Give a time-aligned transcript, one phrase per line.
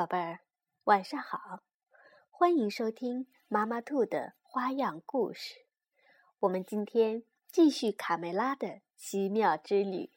[0.00, 0.40] 宝贝儿，
[0.84, 1.60] 晚上好！
[2.30, 5.66] 欢迎收听妈妈兔的花样故事。
[6.38, 10.10] 我们今天继续卡梅拉的奇妙之旅。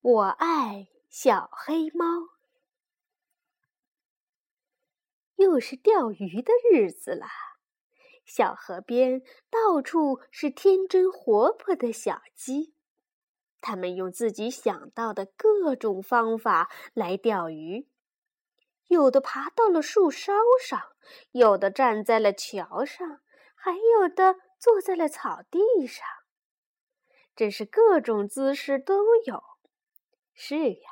[0.00, 2.04] 我爱小黑猫。
[5.36, 7.28] 又是钓鱼的日子了，
[8.24, 12.73] 小河边到处是天真活泼的小鸡。
[13.66, 17.88] 他们用自己想到的各种方法来钓鱼，
[18.88, 20.92] 有的爬到了树梢上，
[21.30, 23.20] 有的站在了桥上，
[23.54, 26.06] 还有的坐在了草地上。
[27.34, 29.42] 真是各种姿势都有。
[30.34, 30.90] 是呀，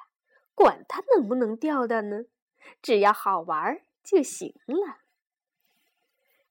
[0.55, 2.25] 管它能不能钓的呢，
[2.81, 5.03] 只要好玩就行了。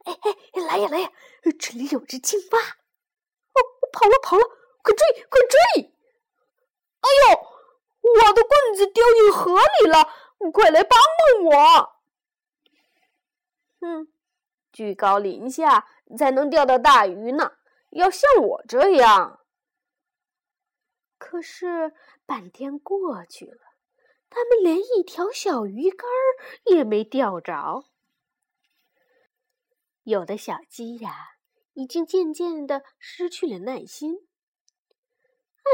[0.05, 1.11] 哎哎，来呀来呀，
[1.59, 2.59] 这里有只青蛙！
[2.59, 3.57] 哦，
[3.91, 4.43] 跑了跑了，
[4.83, 5.90] 快追快追！
[7.11, 7.39] 哎呦，
[8.01, 10.09] 我的棍子掉进河里了！
[10.51, 11.95] 快来帮帮我！
[13.79, 14.07] 哼，
[14.71, 15.87] 居高临下
[16.17, 17.57] 才能钓到大鱼呢，
[17.91, 19.45] 要像我这样。
[21.17, 21.93] 可是
[22.25, 23.61] 半天过去了，
[24.29, 26.23] 他们连一条小鱼干儿
[26.65, 27.85] 也没钓着。
[30.03, 31.33] 有的小鸡呀，
[31.73, 34.27] 已经渐渐的失去了耐心。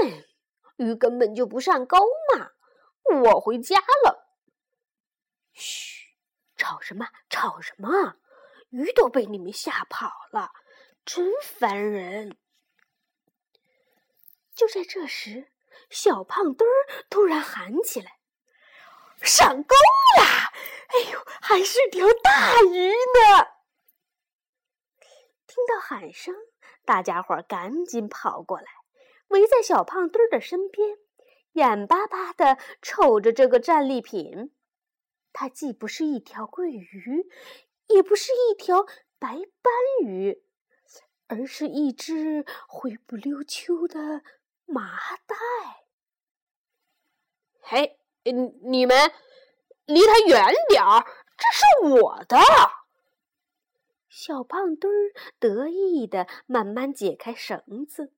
[0.01, 0.25] 哎。
[0.77, 1.97] 鱼根本就不上钩
[2.33, 2.51] 嘛！
[3.21, 4.27] 我回家了。
[5.53, 6.15] 嘘，
[6.55, 7.07] 吵什么？
[7.29, 8.17] 吵什么？
[8.69, 10.51] 鱼都被你们吓跑了，
[11.05, 12.37] 真烦人！
[14.53, 15.51] 就在这时，
[15.89, 18.19] 小胖墩儿突然喊起来
[19.21, 19.75] ：“上钩
[20.19, 20.51] 啦！
[20.89, 23.47] 哎呦，还是条大鱼呢！”
[25.47, 26.35] 听到喊声，
[26.85, 28.67] 大家伙赶紧跑过来。
[29.29, 30.97] 围在小胖墩儿的身边，
[31.53, 34.51] 眼巴巴的瞅着这个战利品。
[35.33, 37.29] 它既不是一条桂鱼，
[37.87, 38.85] 也不是一条
[39.19, 40.43] 白斑鱼，
[41.27, 44.23] 而是一只灰不溜秋的
[44.65, 45.35] 麻袋。
[47.59, 49.11] 嘿，你们
[49.85, 51.05] 离它远点儿，
[51.37, 52.37] 这是我的！
[54.09, 58.13] 小胖墩儿得意的慢慢解开绳子。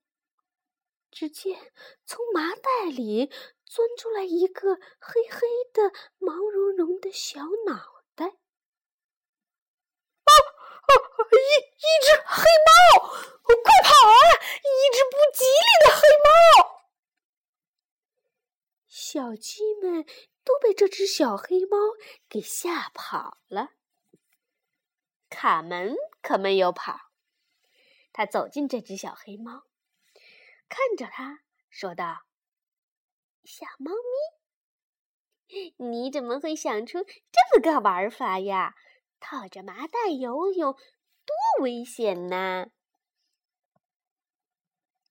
[1.10, 1.72] 只见
[2.06, 3.32] 从麻袋里
[3.64, 5.40] 钻出来一个黑黑
[5.72, 8.26] 的、毛茸茸的小脑袋。
[8.26, 10.32] 啊啊！
[11.32, 11.36] 一
[11.76, 12.70] 一只黑猫，
[13.42, 14.12] 快跑啊！
[14.56, 16.26] 一只不吉利的黑猫。
[18.88, 20.06] 小鸡们
[20.44, 21.76] 都被这只小黑猫
[22.28, 23.70] 给吓跑了。
[25.28, 27.10] 卡门可没有跑，
[28.12, 29.66] 他走进这只小黑猫。
[30.70, 32.22] 看着他，说道
[33.44, 33.90] ：“小猫
[35.48, 38.76] 咪，你怎么会想出这么个玩法呀？
[39.18, 42.68] 套着麻袋游泳，多危险呐！”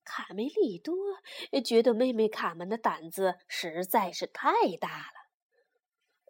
[0.06, 0.96] 卡梅利多
[1.64, 5.30] 觉得妹妹卡门的胆子实在是太大了。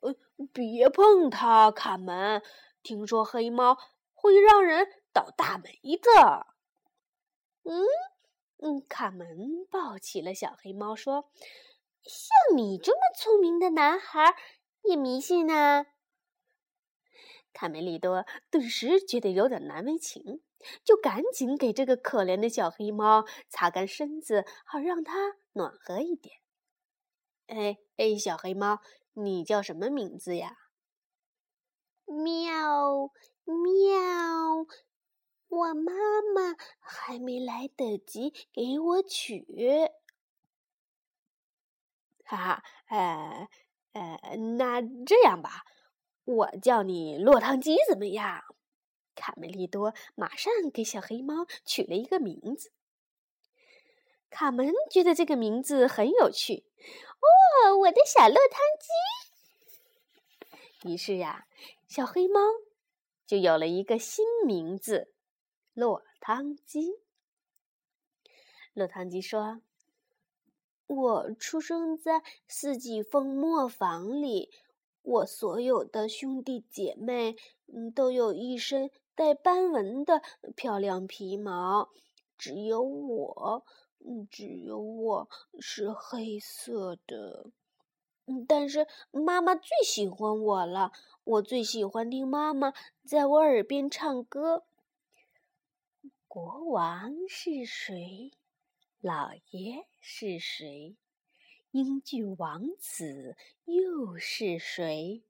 [0.02, 0.16] 呃，
[0.52, 2.42] 别碰它，卡门，
[2.82, 3.78] 听说黑猫
[4.14, 6.48] 会让人倒大霉的。
[7.64, 7.86] 嗯。
[8.62, 11.30] 嗯，卡门抱起了小黑猫，说
[12.03, 14.36] ：“像你这么聪明的男孩
[14.84, 15.86] 也迷信呢？”
[17.53, 20.42] 卡梅利多顿时觉得有点难为情，
[20.84, 26.36] 就赶紧给这个可怜的小黑猫擦干身子，好让它暖和一点。
[27.48, 28.80] 哎哎，小黑猫，
[29.14, 30.58] 你叫什么名字呀？
[32.06, 33.12] 喵
[33.46, 34.89] 喵。
[35.50, 35.92] 我妈
[36.34, 39.46] 妈还没来得及给我取，
[42.24, 43.50] 哈哈，呃
[43.94, 45.66] 呃，那这样吧，
[46.24, 48.44] 我叫你落汤鸡怎么样？
[49.16, 52.72] 卡梅利多马上给小黑猫取了一个名字。
[54.30, 56.64] 卡门觉得这个名字很有趣，
[57.66, 58.62] 哦，我的小落汤
[60.81, 60.90] 鸡。
[60.90, 61.48] 于是呀，
[61.88, 62.40] 小黑猫
[63.25, 65.12] 就有了一个新名字。
[65.80, 67.00] 落汤鸡。
[68.74, 69.62] 落汤鸡说
[70.88, 74.52] ：“我出生在四季风磨坊里，
[75.02, 77.38] 我所有的兄弟姐妹，
[77.74, 80.22] 嗯，都有一身带斑纹的
[80.54, 81.90] 漂亮皮毛，
[82.38, 83.64] 只有我，
[84.00, 85.30] 嗯，只有我
[85.62, 87.52] 是黑色的。
[88.25, 90.92] 嗯，但是妈妈最喜欢我了，
[91.24, 92.74] 我最喜欢听妈妈
[93.06, 94.66] 在我耳边唱歌。”
[96.30, 98.31] 国王是谁？
[99.02, 100.96] 老爷是谁？
[101.72, 103.36] 英俊王子
[103.66, 105.24] 又是谁？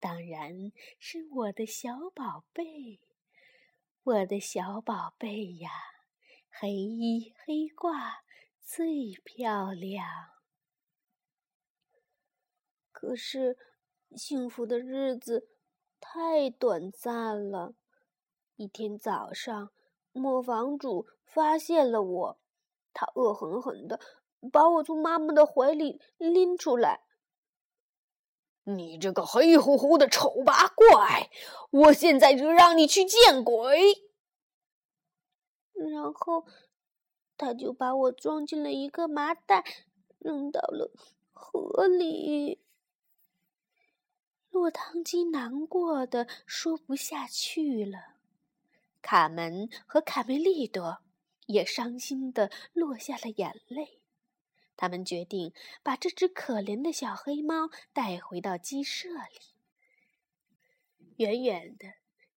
[0.00, 3.00] 当然是我的小宝贝，
[4.02, 5.70] 我的小宝贝呀！
[6.48, 8.20] 黑衣黑褂
[8.62, 10.08] 最漂亮。
[12.90, 13.58] 可是，
[14.16, 15.50] 幸福的日子
[16.00, 17.74] 太短暂了。
[18.56, 19.70] 一天早上，
[20.14, 22.38] 磨坊主发现了我，
[22.94, 24.00] 他恶狠狠地
[24.50, 27.02] 把我从妈妈的怀里拎出来。
[28.66, 31.30] 你这个黑乎乎的丑八怪！
[31.70, 34.06] 我现在就让你去见鬼！
[35.74, 36.46] 然后，
[37.36, 39.64] 他就把我装进了一个麻袋，
[40.18, 40.90] 扔到了
[41.32, 42.62] 河里。
[44.50, 48.13] 落汤鸡难过的说不下去了，
[49.04, 51.02] 卡门和卡梅利多
[51.44, 54.00] 也伤心的落下了眼泪。
[54.76, 55.52] 他们决定
[55.82, 59.54] 把这只可怜的小黑猫带回到鸡舍里。
[61.18, 61.86] 远远的，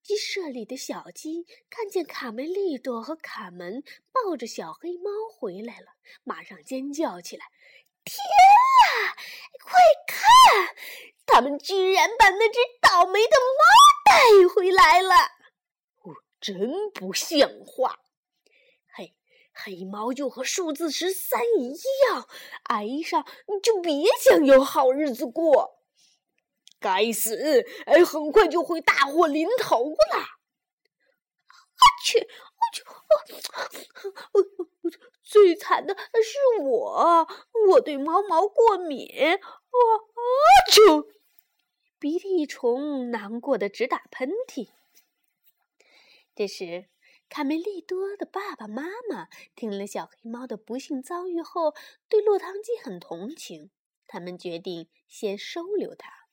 [0.03, 3.81] 鸡舍里的小鸡看见卡梅利多和卡门
[4.11, 5.93] 抱着小黑猫回来了，
[6.25, 7.45] 马上尖叫起来
[8.03, 8.17] ：“天
[8.83, 9.15] 啊，
[9.63, 10.75] 快看！
[11.25, 13.63] 他们居然把那只倒霉的猫
[14.05, 15.36] 带回来了！
[16.39, 17.99] 真不像话！”
[18.93, 19.15] 嘿
[19.53, 21.73] 黑猫就和数字十三一
[22.09, 22.27] 样，
[22.63, 25.75] 挨上你就别想有好日子过。
[26.79, 29.95] 该死，哎，很快就会大祸临头了。
[31.79, 32.27] 我去，我
[32.71, 32.83] 去，
[34.33, 34.41] 我，
[34.83, 34.91] 我
[35.23, 37.27] 最惨的是我，
[37.69, 39.09] 我对猫毛过敏。
[39.09, 40.21] 啊啊
[40.71, 41.07] 就
[41.99, 44.69] 鼻涕虫难过的直打喷嚏。
[46.37, 46.85] 这时。
[47.29, 51.73] 卡梅利多的爸爸妈妈听了小黑猫的不幸遭遇后，
[52.07, 53.69] 对落汤鸡很同情。
[54.05, 56.27] 他们决定先收留它。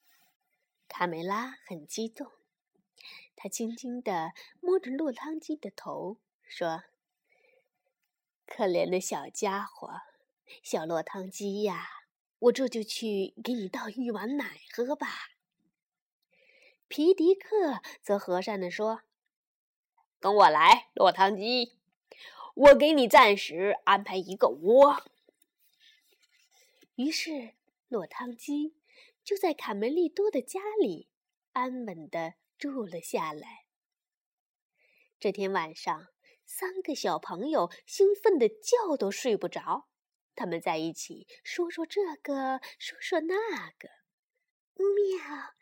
[0.86, 2.30] 卡梅拉很激动，
[3.34, 6.84] 他轻轻地摸着落汤鸡的头，说
[8.46, 9.90] ：“可怜的小家伙，
[10.62, 11.88] 小落汤鸡呀，
[12.38, 15.08] 我这就去给你倒一碗奶喝吧。”
[16.86, 19.00] 皮迪克则和善地说。
[20.24, 21.76] 跟我来，落汤鸡，
[22.54, 25.04] 我给你暂时安排一个窝。
[26.94, 27.52] 于是，
[27.88, 28.74] 落汤鸡
[29.22, 31.10] 就在卡梅利多的家里
[31.52, 33.66] 安稳的住了下来。
[35.20, 36.08] 这天晚上，
[36.46, 39.90] 三个小朋友兴奋的觉都睡不着，
[40.34, 43.34] 他们在一起说说这个，说说那
[43.78, 43.90] 个。
[44.76, 45.52] 喵，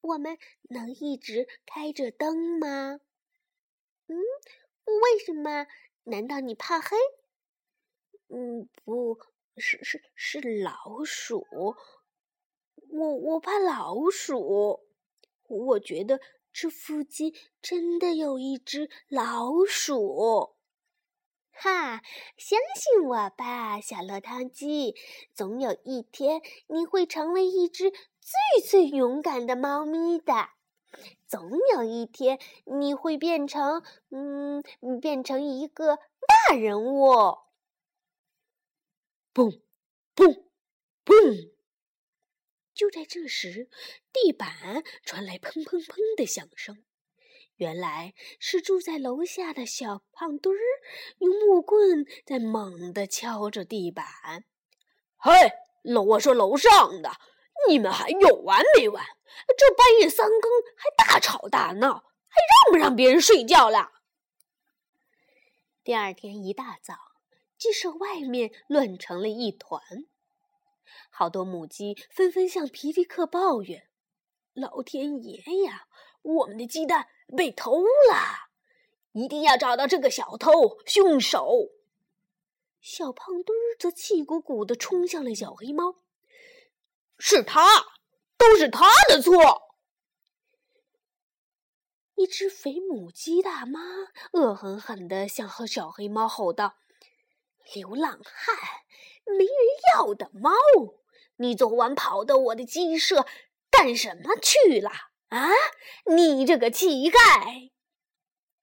[0.00, 0.38] 我们
[0.68, 3.00] 能一直开着灯吗？
[4.08, 5.66] 嗯，为什么？
[6.04, 6.96] 难道你怕黑？
[8.28, 9.18] 嗯，不
[9.56, 11.46] 是，是是老鼠。
[12.90, 14.80] 我我怕老鼠。
[15.48, 16.20] 我觉得
[16.52, 20.54] 这附近真的有一只老鼠。
[21.50, 22.02] 哈，
[22.36, 24.94] 相信我吧，小落汤鸡，
[25.32, 30.50] 总有一天你会成为一只最最勇敢的猫咪的。
[31.26, 34.62] 总有一天，你会变成，嗯，
[35.00, 37.10] 变成一个大人物。
[39.34, 39.60] 嘣，
[40.14, 40.44] 嘣，
[41.04, 41.50] 嘣！
[42.72, 43.68] 就在这时，
[44.12, 46.84] 地板传来砰砰砰的响声。
[47.56, 50.60] 原来是住在楼下的小胖墩儿
[51.20, 54.04] 用木棍在猛地敲着地板。
[55.16, 55.32] 嘿，
[55.82, 57.12] 楼，我说楼上的。
[57.68, 59.04] 你们还有完没完？
[59.56, 63.92] 这半夜三更还大吵大闹，还让不让别人睡觉了？
[65.84, 66.94] 第二天一大早，
[67.58, 69.82] 鸡舍外面乱成了一团，
[71.10, 73.88] 好多母鸡纷纷向皮迪克抱怨
[74.54, 75.88] ：“老天爷呀，
[76.22, 78.50] 我们的鸡蛋被偷了！
[79.12, 81.70] 一定要找到这个小偷凶手！”
[82.80, 85.96] 小胖墩儿则气鼓鼓地冲向了小黑猫。
[87.18, 87.86] 是他，
[88.36, 89.62] 都是他的错。
[92.14, 93.80] 一只肥母鸡大妈
[94.32, 96.76] 恶狠狠地向小黑猫吼道
[97.74, 98.56] ：“流浪汉，
[99.26, 99.54] 没人
[99.94, 100.50] 要的猫，
[101.36, 103.26] 你昨晚跑到我的鸡舍
[103.70, 104.90] 干什么去了？
[105.28, 105.50] 啊，
[106.06, 107.70] 你这个乞丐！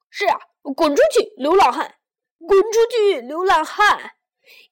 [0.09, 0.39] 是啊，
[0.75, 1.95] 滚出去，流浪汉！
[2.39, 4.15] 滚出去，流浪汉！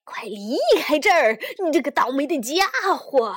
[0.04, 2.66] 快离开这儿，你这个倒霉的家
[2.98, 3.36] 伙！”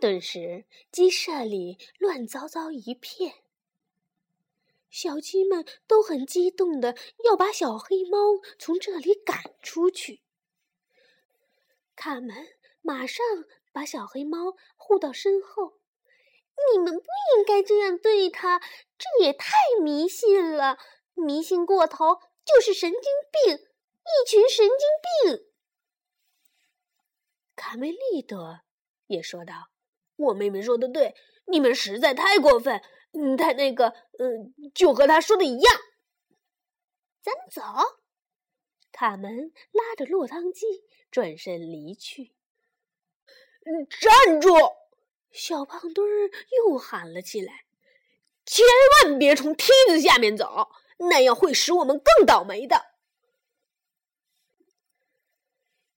[0.00, 3.34] 顿时，鸡舍里乱糟糟一片。
[4.90, 8.18] 小鸡们都很激动的要把小黑猫
[8.58, 10.22] 从这里赶出去。
[11.94, 12.48] 卡门
[12.80, 13.24] 马上
[13.70, 15.78] 把小黑猫护到身后。
[16.72, 17.04] 你们不
[17.36, 18.60] 应该这样对它，
[18.98, 20.78] 这也太迷信了。
[21.14, 25.46] 迷信过头就是神经病，一群神经病。
[27.56, 28.60] 卡梅利多
[29.06, 29.70] 也说道
[30.20, 31.14] ：“我妹妹说的对，
[31.46, 32.80] 你们实在太过分，
[33.12, 35.74] 嗯，太那个，嗯，就和他说的一样。”
[37.22, 37.62] 咱们走。
[38.92, 40.66] 卡门拉着落汤鸡
[41.10, 42.34] 转身离去。
[43.88, 44.50] 站住！
[45.30, 47.64] 小胖墩儿又喊了起来
[48.44, 48.66] ：“千
[49.04, 52.86] 万别从梯子下面走，那样会使我们更倒霉的。”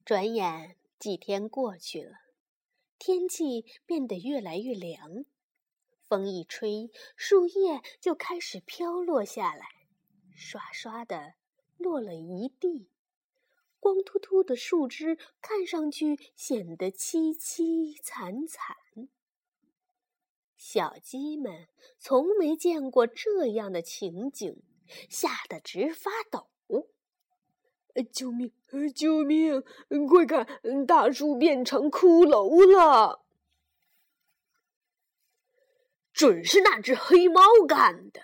[0.05, 2.19] 转眼几天过去了，
[3.05, 5.25] 天气变得越来越凉，
[6.07, 9.65] 风一吹，树叶就开始飘落下来，
[10.33, 11.33] 刷刷的
[11.75, 12.89] 落了一地，
[13.81, 18.77] 光秃秃的树枝看上去显得凄凄惨惨。
[20.55, 21.67] 小鸡们
[21.99, 24.63] 从没见过这样的情景，
[25.09, 26.52] 吓得直发抖。
[28.01, 28.51] 救命！
[28.95, 29.63] 救命！
[30.07, 30.47] 快看，
[30.87, 33.23] 大树变成骷髅了！
[36.11, 38.21] 准是那只黑猫干的。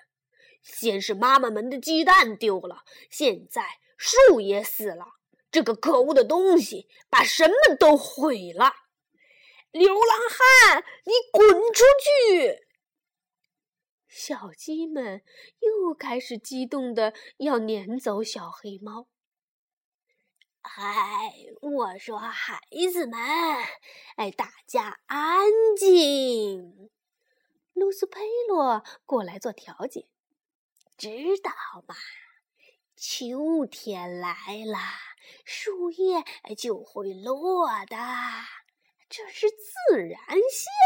[0.61, 3.63] 先是妈妈们的鸡蛋丢了，现在
[3.97, 5.05] 树也死了。
[5.51, 8.73] 这个可恶的东西把什么都毁了。
[9.71, 12.67] 流浪汉，你滚出去！
[14.07, 15.21] 小鸡们
[15.59, 19.07] 又开始激动的要撵走小黑猫。
[20.61, 22.61] 哎，我说孩
[22.91, 23.19] 子们，
[24.17, 25.47] 哎，大家安
[25.77, 26.89] 静。
[27.73, 30.07] 露丝佩洛过来做调解，
[30.97, 31.09] 知
[31.41, 31.51] 道
[31.87, 31.95] 吗？
[32.95, 34.33] 秋天来
[34.65, 34.77] 了，
[35.45, 36.23] 树叶
[36.57, 37.97] 就会落的。
[39.09, 40.19] 这是自然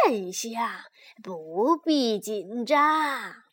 [0.06, 0.84] 现象，
[1.24, 3.44] 不必紧张。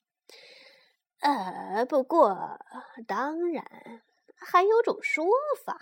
[1.21, 2.61] 呃，不过
[3.07, 4.03] 当然
[4.41, 5.27] 还有种说
[5.65, 5.79] 法：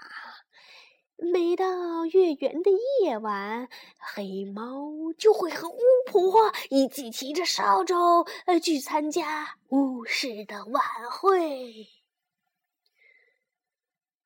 [1.16, 11.86] 每到月圆的夜晚，黑猫就会和巫婆一起提着扫帚，呃，去参加巫师的晚会。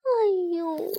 [0.03, 0.11] 哎
[0.55, 0.93] 呦！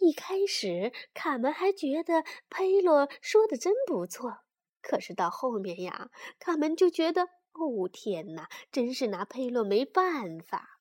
[0.00, 4.38] 一开始，卡门还觉得佩洛说的真不错，
[4.80, 6.10] 可是到后面呀，
[6.40, 10.71] 卡门就觉得，哦天哪，真是拿佩洛没办法。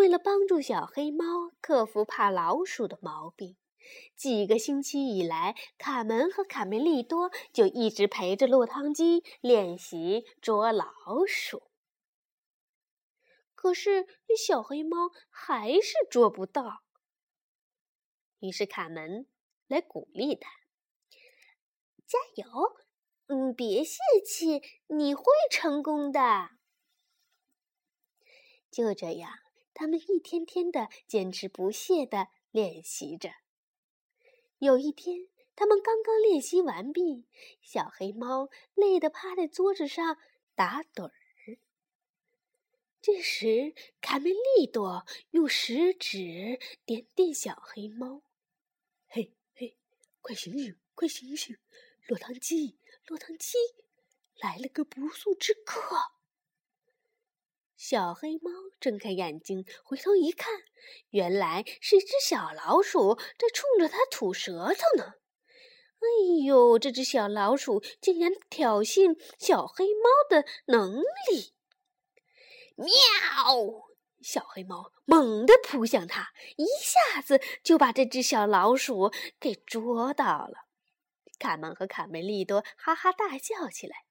[0.00, 3.58] 为了帮助小黑猫克服怕老鼠的毛病，
[4.16, 10.86] 几个星期以来，卡门和卡梅利多就一直陪着落汤鸡练习捉老
[11.28, 11.64] 鼠。
[13.54, 14.06] 可是
[14.38, 16.82] 小黑猫还是捉不到，
[18.38, 19.26] 于是卡门
[19.66, 20.48] 来鼓励他
[22.08, 22.46] ：“加油，
[23.26, 26.52] 嗯，别泄气，你会成功的。”
[28.72, 29.30] 就这样，
[29.74, 33.30] 他们一天天的坚持不懈的练习着。
[34.58, 37.26] 有一天，他们刚刚练习完毕，
[37.62, 40.18] 小黑猫累得趴在桌子上
[40.54, 41.12] 打盹儿。
[43.02, 48.22] 这时，卡梅利多用食指点点小黑猫
[49.08, 49.78] ：“嘿嘿，
[50.20, 51.56] 快醒醒，快醒醒！
[52.06, 53.56] 落汤鸡，落汤鸡，
[54.34, 55.96] 来了个不速之客。”
[57.80, 60.52] 小黑猫睁开眼睛，回头一看，
[61.08, 65.14] 原来是一只小老鼠在冲着它吐舌头呢。
[65.96, 71.54] 哎呦，这只小老鼠竟然挑衅小黑猫的能力！
[72.76, 72.90] 喵！
[74.20, 79.10] 小黑猫猛地扑向它，一下子就把这只小老鼠
[79.40, 80.66] 给捉到了。
[81.38, 84.04] 卡门和卡梅利多哈哈大笑起来。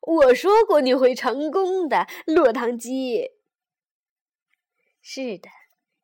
[0.00, 3.30] 我说过你会成功的，落汤鸡。
[5.00, 5.48] 是的，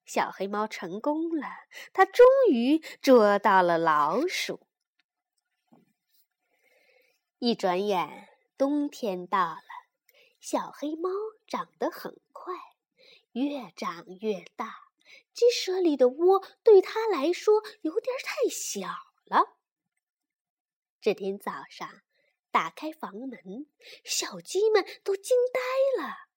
[0.04, 1.46] 小黑猫成功了，
[1.92, 4.66] 它终于捉到了老鼠。
[7.38, 9.62] 一转眼，冬天到了，
[10.40, 11.10] 小黑猫。
[11.50, 12.52] 长得很快，
[13.32, 14.90] 越长越大。
[15.32, 18.86] 鸡舍里的窝对它来说有点太小
[19.24, 19.56] 了。
[21.00, 21.88] 这天早上，
[22.50, 23.66] 打开房门，
[24.04, 26.28] 小鸡们都惊呆了。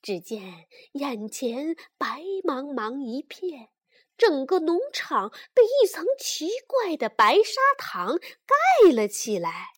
[0.00, 3.70] 只见眼前白茫茫一片，
[4.16, 9.68] 整个农场被一层奇怪的白砂糖盖了起来。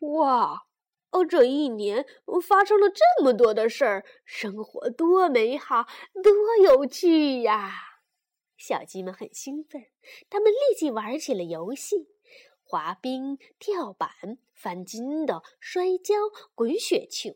[0.00, 0.66] 哇，
[1.10, 2.06] 哦，这一年
[2.46, 5.86] 发生了这么多的事儿，生活多美好，
[6.22, 6.32] 多
[6.62, 7.93] 有趣呀！
[8.56, 9.86] 小鸡们很兴奋，
[10.30, 12.08] 他们立即玩起了游戏：
[12.62, 16.14] 滑冰、跳板、翻筋斗、摔跤、
[16.54, 17.34] 滚雪球，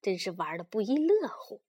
[0.00, 1.62] 真是玩的不亦乐乎。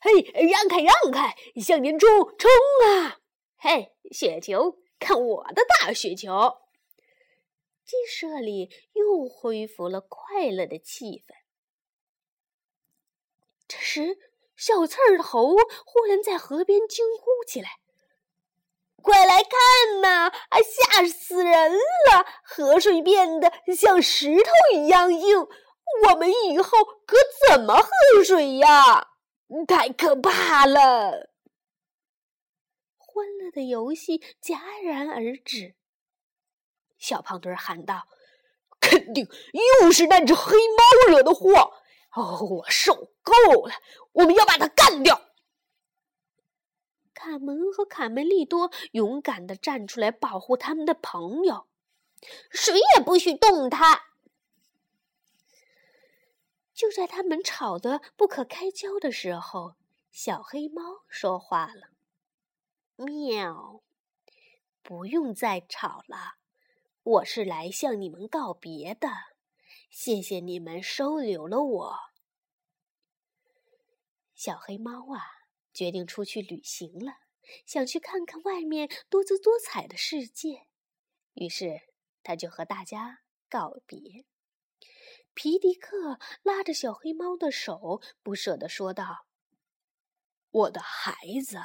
[0.00, 2.08] 嘿，让开，让开，向前冲，
[2.38, 2.50] 冲
[2.84, 3.20] 啊！
[3.56, 6.58] 嘿，雪球，看我的大雪球！
[7.84, 11.34] 鸡舍里又恢复了快乐的气氛。
[13.68, 14.18] 这时，
[14.56, 17.78] 小刺儿头忽然在河边惊呼起来
[19.02, 20.28] ：“快来看呐！
[20.28, 22.26] 啊，吓死人了！
[22.42, 25.46] 河水变得像石头一样硬，
[26.08, 27.16] 我们以后可
[27.48, 29.08] 怎么喝水呀？
[29.68, 31.30] 太可怕了！”
[32.98, 35.74] 欢乐的游戏戛然而止。
[36.98, 38.08] 小胖墩喊道
[38.80, 39.28] ：“肯定
[39.80, 41.74] 又是那只黑猫惹的祸！
[42.16, 43.32] 哦，我受够
[43.66, 43.74] 了！
[44.12, 45.20] 我们要把它干掉！”
[47.12, 51.66] 卡门和卡梅利多勇敢的站出来保护他们的朋友，
[52.50, 54.06] 谁也不许动他。
[56.72, 59.76] 就在他们吵得不可开交的时候，
[60.10, 61.88] 小黑猫说话了
[62.96, 63.82] ：“喵，
[64.82, 66.36] 不用再吵了。”
[67.02, 69.08] 我是来向你们告别的，
[69.98, 71.96] 谢谢你们收留了我。
[74.34, 75.24] 小黑猫啊，
[75.72, 77.12] 决定出去旅行了，
[77.64, 80.66] 想去看看外面多姿多彩的世界。
[81.32, 81.80] 于是，
[82.22, 84.26] 他就和大家告别。
[85.32, 89.24] 皮迪克拉着小黑猫的手，不舍地说道
[90.52, 91.56] ：“我的孩子，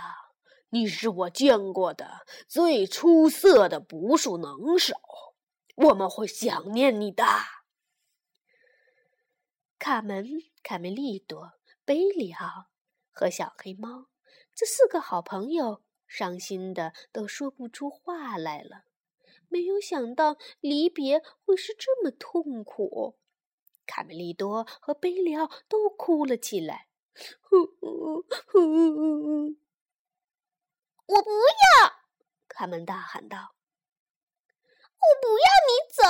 [0.70, 4.96] 你是我见过的最出色的捕鼠能手。”
[5.76, 7.26] 我们会想念你的，
[9.82, 12.68] 卡门、卡梅利多、贝里奥
[13.10, 14.10] 和小黑猫
[14.54, 18.84] 这四个好朋友伤心的都说不出话来了。
[19.48, 23.18] 没有想到离别会是这么痛苦，
[23.88, 26.88] 卡梅利多和贝里奥都哭了起来。
[27.42, 28.60] 呼呼呼！
[31.08, 31.92] 我不要！
[32.48, 33.56] 卡门大喊道。
[34.46, 36.04] 我不要你走。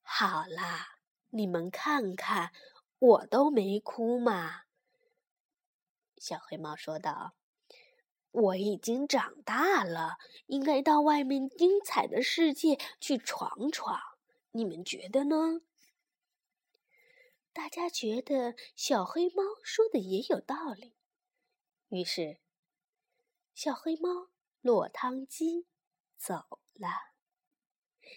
[0.00, 0.93] 好啦，
[1.36, 2.52] 你们看看，
[3.00, 4.62] 我都没哭嘛。
[6.16, 7.34] 小黑猫说道
[8.30, 10.16] ：“我已经长大了，
[10.46, 14.00] 应该到外面精彩的世界去闯闯。
[14.52, 15.62] 你们觉得呢？”
[17.52, 20.94] 大家觉得小黑猫说的也有道理，
[21.88, 22.38] 于是，
[23.56, 24.28] 小黑猫
[24.60, 25.66] 落汤鸡。
[26.16, 26.88] 走了，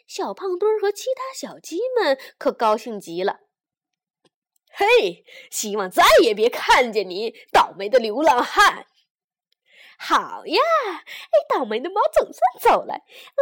[0.08, 3.42] 小胖墩儿和其他小鸡们可高兴极了。
[4.70, 8.86] 嘿，希望再也别看见你，倒霉的流浪汉！
[9.98, 12.94] 好呀，哎，倒霉的猫总算走了。
[12.94, 13.42] 哦，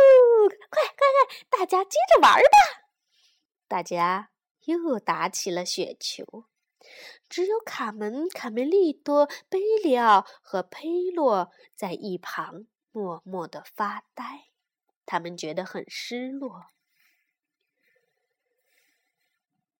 [0.70, 2.88] 快快快，大家接着玩吧！
[3.68, 4.30] 大家
[4.64, 6.46] 又打起了雪球，
[7.28, 14.46] 只有卡门、卡梅利多、贝里奥和佩洛在一旁默默的发呆。
[15.06, 16.68] 他们觉得很失落。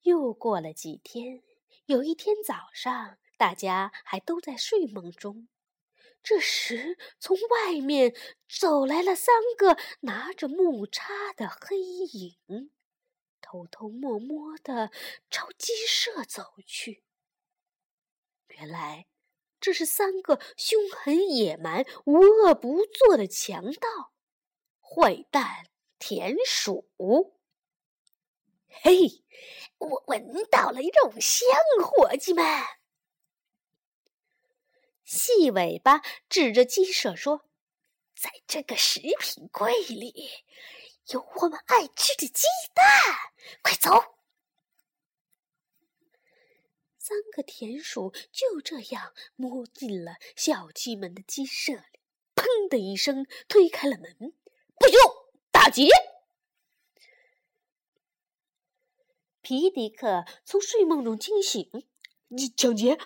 [0.02, 1.42] 又过了几天，
[1.86, 5.48] 有一天早上，大家还都在睡梦中。
[6.22, 8.16] 这时，从外面
[8.48, 12.72] 走来了三个拿着木叉的黑影，
[13.42, 14.92] 偷偷摸摸的
[15.30, 17.04] 朝鸡舍走去。
[18.48, 19.06] 原来，
[19.60, 24.15] 这是三个凶狠野蛮、无恶不作的强盗。
[24.96, 25.68] 坏蛋
[26.00, 26.90] 田鼠，
[28.70, 29.26] 嘿，
[29.78, 31.46] 我闻到了肉香，
[31.84, 32.46] 伙计们！
[35.04, 37.50] 细尾巴指着鸡舍说
[38.16, 40.30] ：“在这个食品柜里
[41.08, 42.86] 有我们爱吃的鸡蛋，
[43.62, 44.16] 快走！”
[46.98, 52.00] 三个田鼠就这样摸进了小鸡们的鸡舍里，
[52.34, 54.34] 砰的一声推开了门。
[54.78, 54.96] 不许
[55.52, 55.88] 打劫！
[59.42, 61.70] 皮迪克从睡梦中惊醒，
[62.30, 62.98] 你抢劫！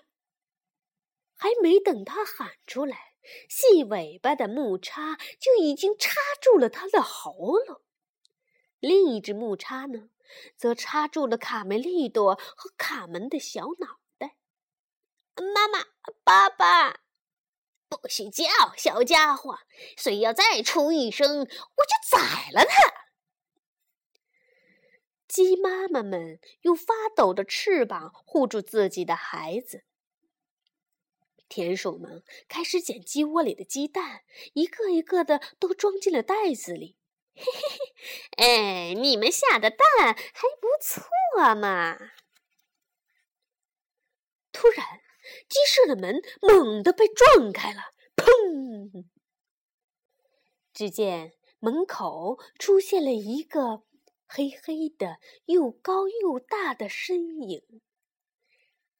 [1.35, 3.13] 还没等他喊出来，
[3.49, 7.81] 细尾巴的木叉就已经插住了他的喉咙。
[8.79, 10.09] 另一只木叉呢，
[10.55, 14.37] 则插住了卡梅利多和卡门的小脑袋。
[15.35, 15.85] 妈妈，
[16.23, 17.01] 爸爸。
[17.89, 18.45] 不许叫，
[18.77, 19.59] 小家伙！
[19.97, 23.09] 谁要再出一声，我就宰了他！
[25.27, 29.83] 鸡妈妈们用发抖的翅膀护住自己的孩子。
[31.47, 34.21] 田鼠们开始捡鸡窝里的鸡蛋，
[34.53, 36.95] 一个一个的都装进了袋子里。
[37.35, 37.93] 嘿嘿
[38.37, 40.13] 嘿，哎，你们下的蛋还
[40.61, 41.97] 不错嘛！
[44.51, 45.01] 突然，
[45.47, 49.05] 鸡舍的门猛地被撞开了，砰！
[50.73, 53.83] 只见门口出现了一个
[54.25, 57.59] 黑黑的、又高又大的身影。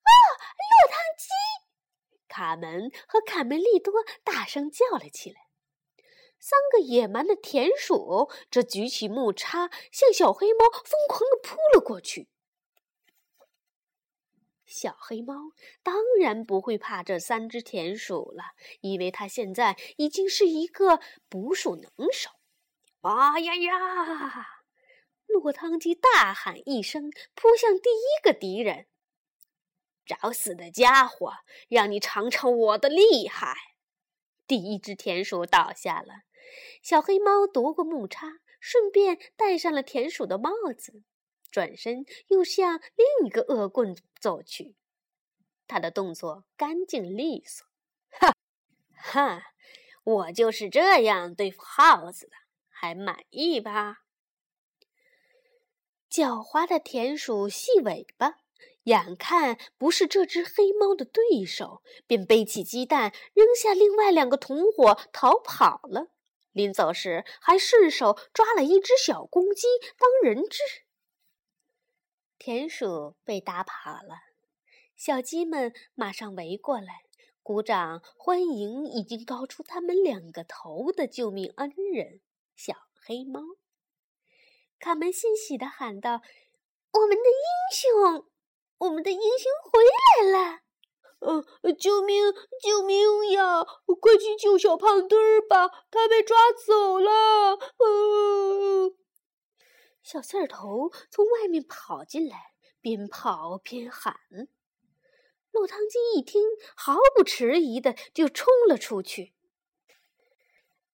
[0.01, 1.27] 啊，落汤鸡！
[2.27, 5.47] 卡门和卡梅利多大声叫了起来。
[6.39, 12.29] 三个野蛮的田鼠则举起木叉，向小黑猫疯狂地扑了过去。
[14.69, 15.34] 小黑猫
[15.82, 22.29] 当然不会怕这三只田鼠了，因为它现在已经是一个捕鼠能手。
[23.01, 24.47] 啊呀呀！
[25.25, 28.86] 落汤鸡大喊一声，扑向第一个敌人。
[30.05, 31.34] 找死的家伙，
[31.67, 33.55] 让你尝尝我的厉害！
[34.47, 36.23] 第一只田鼠倒下了，
[36.82, 41.03] 小黑猫夺过木叉，顺便戴上了田鼠的帽子，
[41.51, 44.75] 转身又向另一个恶棍走去。
[45.67, 47.67] 他的动作干净利索，
[48.09, 48.33] 哈，
[48.95, 49.43] 哈，
[50.03, 52.33] 我就是这样对付耗子的，
[52.69, 53.99] 还满意吧？
[56.09, 58.39] 狡猾的田鼠细尾巴。
[58.83, 66.07] 眼看不是这只黑猫的对手，便背起鸡蛋，扔下另外两个同伙逃跑了。
[66.53, 69.67] 临走时，还顺手抓了一只小公鸡
[69.99, 70.63] 当人质。
[72.39, 74.15] 田鼠被打跑了，
[74.95, 77.04] 小鸡们马上围过来，
[77.43, 82.21] 鼓掌欢迎已经高出他们两个头的救命恩人——
[82.56, 82.73] 小
[83.06, 83.41] 黑猫。
[84.80, 86.21] 卡门欣喜地喊道
[86.93, 88.25] ：“我们的英雄！”
[88.80, 90.62] 我们的英雄回来了！
[91.19, 92.32] 呃，救命！
[92.63, 93.65] 救命呀！
[93.99, 97.12] 快去救小胖墩儿吧，他被抓走了！
[97.78, 98.95] 呃，
[100.01, 104.15] 小刺儿头从外面跑进来，边跑边喊。
[105.51, 106.41] 落汤鸡一听，
[106.75, 109.33] 毫不迟疑的就冲了出去。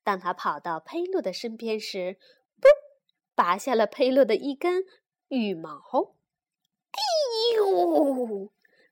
[0.03, 2.17] 当他跑到佩洛的身边时，
[2.61, 2.69] 嘣，
[3.35, 4.85] 拔下了佩洛的一根
[5.27, 6.15] 羽毛。
[6.91, 6.99] 哎
[7.57, 8.51] 呦！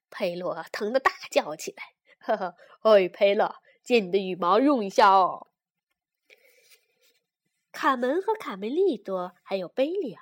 [0.09, 1.83] 佩洛疼得大叫起来。
[2.19, 5.47] 呵呵，哎，佩洛，借你的羽毛用一下哦。
[7.73, 10.21] 卡门和卡梅利多还有贝里奥，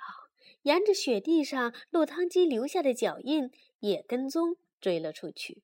[0.62, 5.62] 沿着雪地上落汤鸡留下的脚印也跟踪追了出去。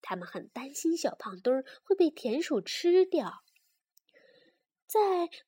[0.00, 3.42] 他们很担心小胖墩儿会被田鼠吃掉。
[4.86, 5.00] 在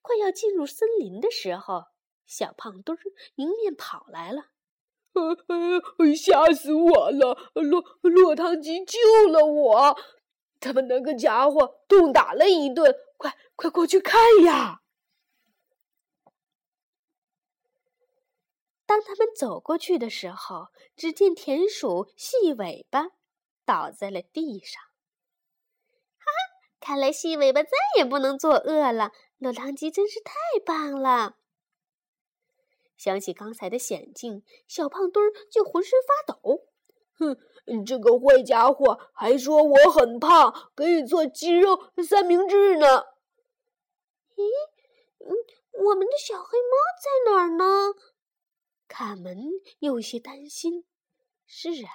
[0.02, 1.84] 快要进入森林的时候，
[2.26, 3.00] 小胖墩儿
[3.36, 4.46] 迎面跑来了。
[5.14, 7.52] 呃，吓死我了！
[7.54, 9.96] 落落汤鸡救了我，
[10.58, 14.82] 他们那个家伙痛打了一顿，快快过去看呀！
[18.88, 23.08] 当他们走过去的时候，只见田鼠细尾巴
[23.66, 24.82] 倒在了地上。
[26.16, 26.32] 哈哈，
[26.80, 29.12] 看来细尾巴再也不能作恶了。
[29.36, 30.32] 落汤鸡真是太
[30.64, 31.36] 棒了。
[32.96, 36.64] 想起刚才的险境，小胖墩儿就浑身发抖。
[37.18, 42.86] 哼，这个坏家伙还说我很胖，可以做鸡肉三明治呢。
[44.34, 44.48] 咦，
[45.18, 45.36] 嗯，
[45.84, 47.92] 我们的小黑猫在哪儿呢？
[48.88, 49.36] 卡门
[49.78, 50.84] 有些担心。
[51.46, 51.90] 是啊，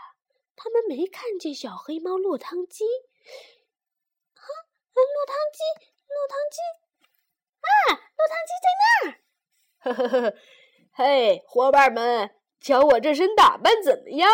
[0.56, 2.86] 他们没看见小黑猫落汤鸡。
[4.34, 4.45] 啊，
[4.93, 5.62] 落汤鸡，
[6.08, 6.62] 落汤鸡！
[7.60, 7.69] 啊，
[8.17, 9.13] 落汤鸡在那儿！
[9.79, 10.38] 呵 呵呵呵。
[10.93, 14.29] 嘿，伙伴们，瞧我这身打扮怎么样？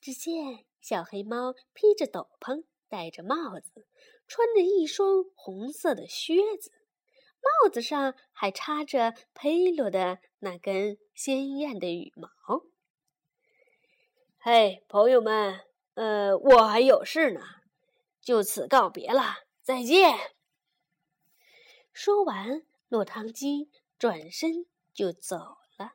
[0.00, 3.86] 只见小黑猫披着斗篷，戴着帽子，
[4.26, 6.72] 穿着一双红色的靴子，
[7.42, 12.28] 帽子上还插着佩洛的那根鲜艳的羽毛。
[14.38, 15.60] 嘿，朋友们，
[15.94, 17.40] 呃，我还有事呢，
[18.20, 20.16] 就此告别了，再见。
[21.92, 23.70] 说完，落汤鸡。
[23.98, 25.36] 转身就走
[25.76, 25.94] 了。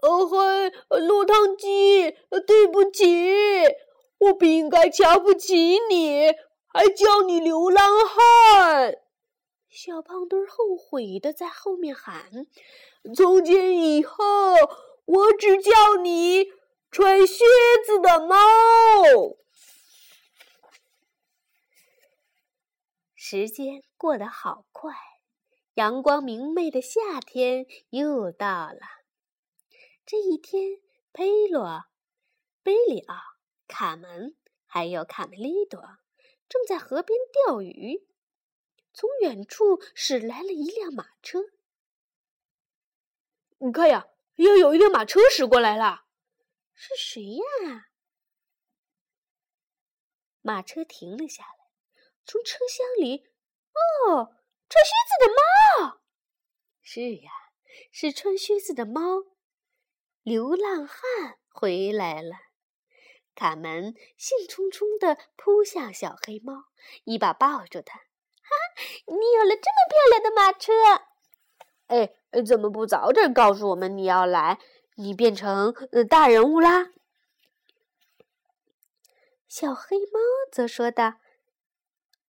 [0.00, 2.10] 哦嘿，落汤鸡，
[2.44, 3.06] 对不起，
[4.18, 6.26] 我不应该瞧不起你，
[6.66, 8.96] 还叫你流浪汉。
[9.76, 12.46] 小胖墩后悔的在后面喊
[13.16, 14.22] ：“从今以后，
[15.04, 16.44] 我只叫你
[16.92, 17.44] 穿靴
[17.84, 18.36] 子的猫。”
[23.16, 24.94] 时间过得好快。
[25.74, 28.78] 阳光明媚的夏天又到了。
[30.06, 30.78] 这一天，
[31.12, 31.86] 佩罗、
[32.62, 33.16] 贝里奥、
[33.66, 35.80] 卡门还有卡梅利多
[36.48, 38.06] 正在河边钓鱼。
[38.94, 41.40] 从远处驶来了一辆马车。
[43.58, 46.06] 你看呀，又有一辆马车驶过来了。
[46.74, 47.88] 是谁呀？
[50.40, 51.70] 马车停了下来，
[52.24, 53.26] 从车厢里，
[54.06, 54.36] 哦，
[54.68, 56.00] 穿靴子的猫。
[56.80, 57.32] 是呀，
[57.90, 59.24] 是穿靴子的猫。
[60.22, 62.36] 流浪汉回来了。
[63.34, 66.66] 卡门兴冲冲地扑向小黑猫，
[67.02, 68.03] 一把抱住它。
[68.44, 68.54] 哈，
[69.08, 70.72] 你有了这么漂亮的马车！
[71.86, 74.58] 哎，怎么不早点告诉我们你要来？
[74.96, 75.74] 你变成
[76.08, 76.90] 大人物啦！
[79.48, 80.20] 小黑猫
[80.52, 81.14] 则说道：“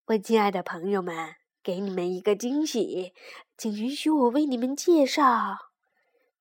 [0.07, 3.13] 我亲爱的朋友们，给你们一个惊喜，
[3.57, 5.23] 请允许我为你们介绍。”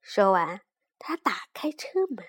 [0.00, 0.62] 说完，
[0.98, 2.26] 他打开车门，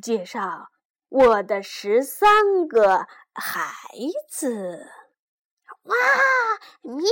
[0.00, 0.70] 介绍
[1.08, 3.06] 我的十三个。
[3.38, 3.92] 孩
[4.30, 4.90] 子，
[5.82, 5.94] 哇！
[6.80, 7.02] 喵喵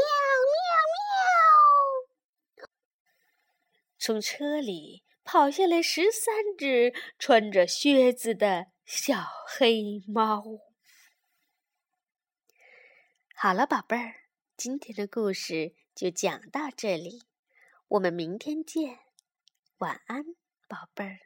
[2.57, 2.67] 喵！
[3.99, 10.43] 从车里跑下来十三只穿着靴子的小黑猫。
[13.35, 14.15] 好了，宝贝儿，
[14.57, 17.23] 今天的故事就讲到这里，
[17.89, 19.01] 我们明天见，
[19.77, 20.25] 晚安，
[20.67, 21.19] 宝贝儿。